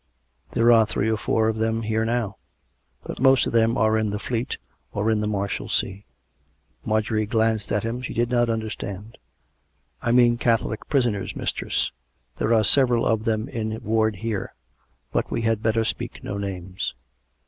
[0.53, 2.37] There are three or four of them here now;
[3.03, 4.57] but the most of them are in the Fleet
[4.91, 6.01] or the Marshalsea."
[6.83, 7.05] COME RACK!
[7.05, 7.33] COME ROPE!
[7.35, 8.01] 157 Marjorie glanced at him.
[8.01, 9.19] She did not understand."
[10.01, 11.91] I mean Catholic prisoners, mistress.
[12.39, 14.55] There are several of them in ward here,
[15.11, 16.95] but we had better speak no names."